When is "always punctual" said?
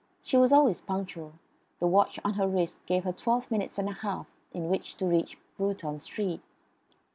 0.51-1.33